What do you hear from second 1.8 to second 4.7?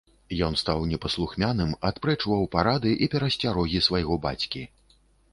адпрэчваў парады і перасцярогі свайго бацькі.